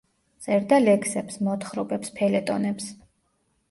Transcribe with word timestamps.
წერდა 0.45 0.79
ლექსებს, 0.85 1.39
მოთხრობებს, 1.51 2.19
ფელეტონებს. 2.19 2.95